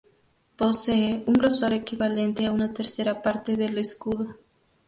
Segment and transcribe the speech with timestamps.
[0.55, 4.39] Posee un grosor equivalente a una tercera parte del escudo.